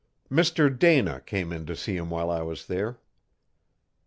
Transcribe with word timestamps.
Mr 0.31 0.67
Dana 0.75 1.21
came 1.23 1.53
in 1.53 1.67
to 1.67 1.75
see 1.75 1.95
him 1.95 2.09
while 2.09 2.31
I 2.31 2.41
was 2.41 2.65
there. 2.65 2.99